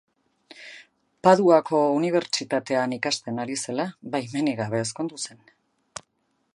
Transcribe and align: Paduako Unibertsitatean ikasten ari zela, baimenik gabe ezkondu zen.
Paduako 1.27 1.81
Unibertsitatean 1.97 2.97
ikasten 2.99 3.39
ari 3.45 3.59
zela, 3.67 3.87
baimenik 4.17 4.61
gabe 4.65 4.83
ezkondu 4.87 5.23
zen. 5.27 5.47